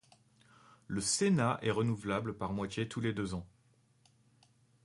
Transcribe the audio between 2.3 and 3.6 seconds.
par moitié tous les deux ans.